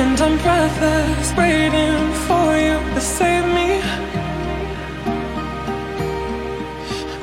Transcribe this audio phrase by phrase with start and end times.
[0.00, 3.82] And I'm breathless, waiting for you to save me.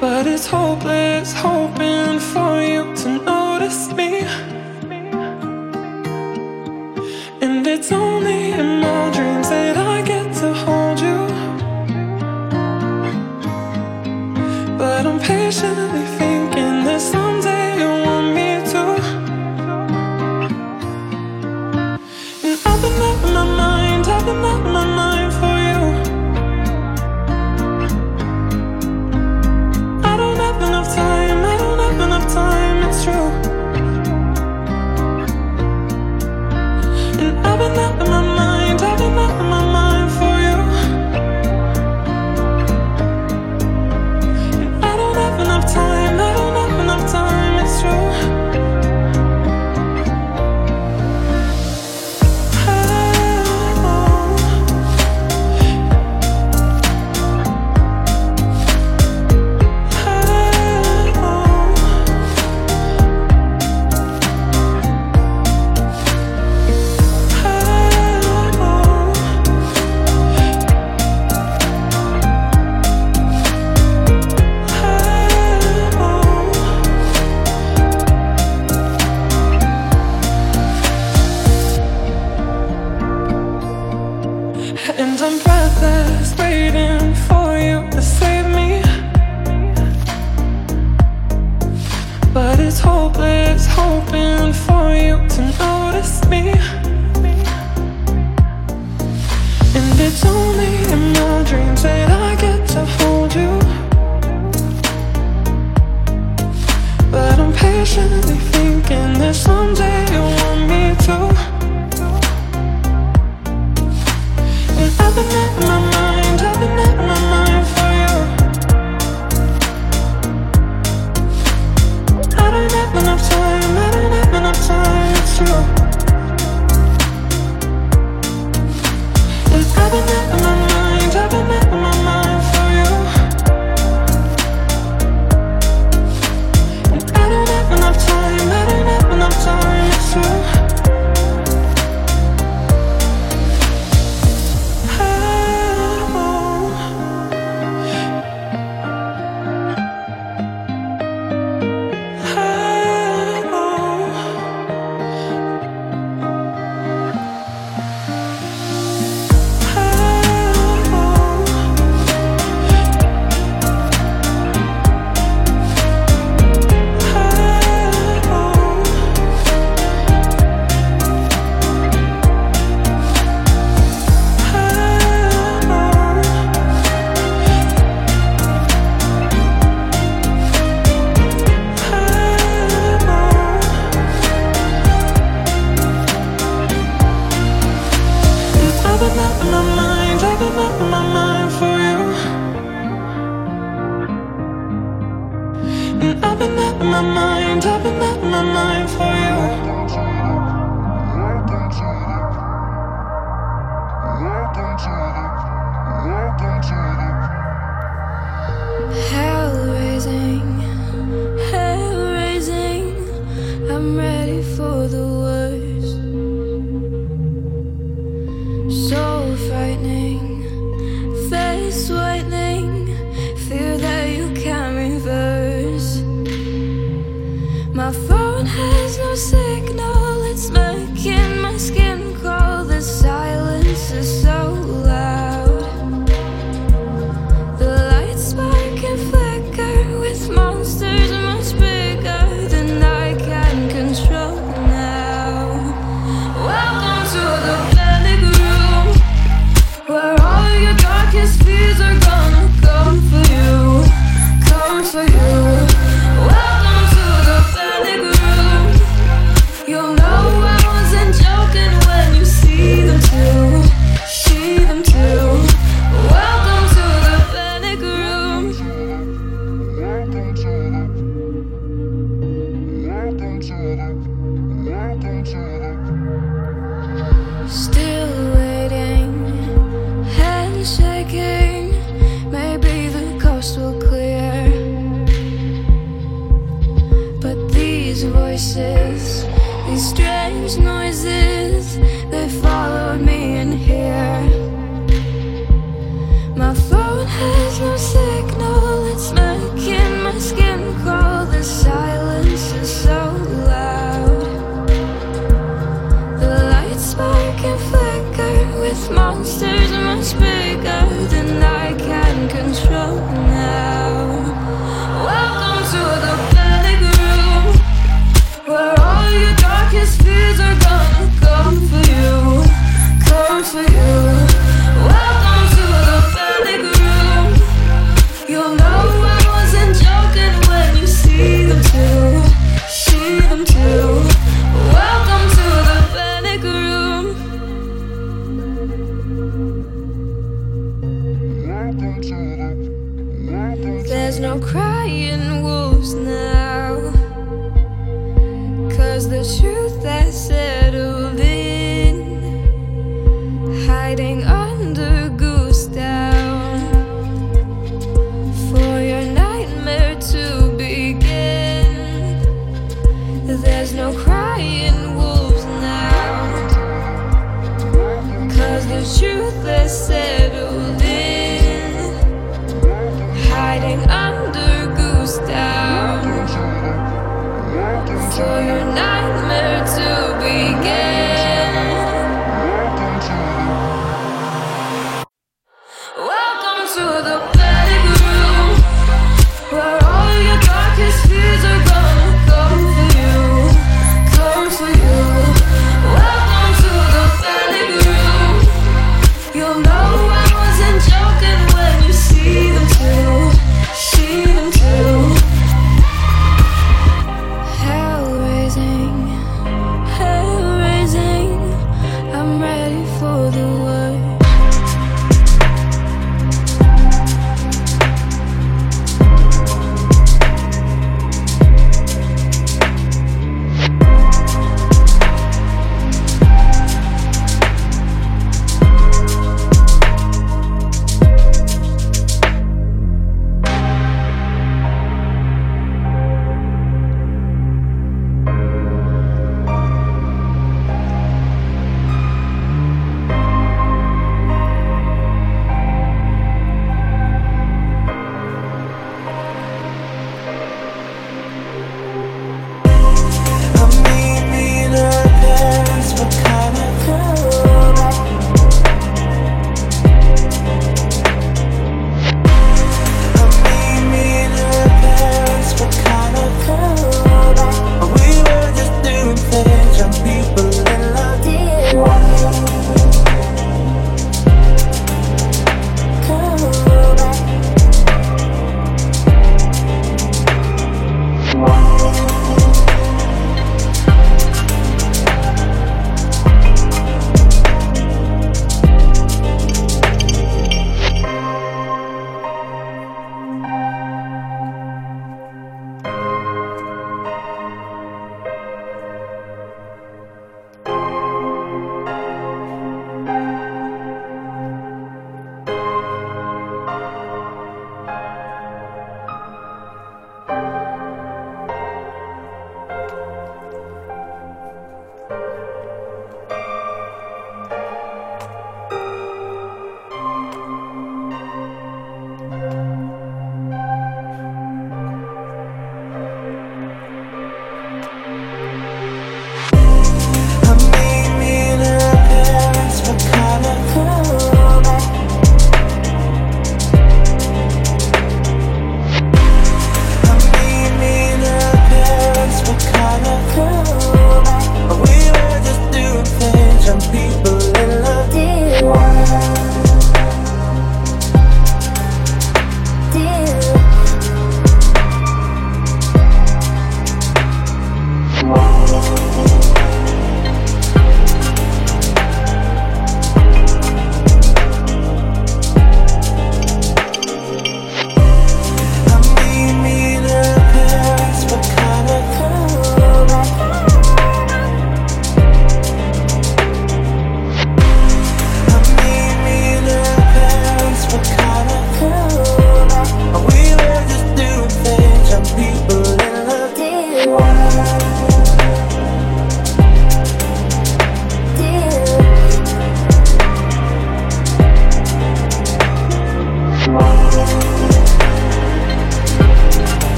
[0.00, 4.26] But it's hopeless, hoping for you to notice me.
[7.40, 9.35] And it's only in my dreams.